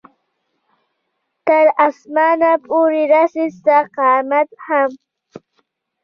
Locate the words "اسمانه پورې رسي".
1.87-3.45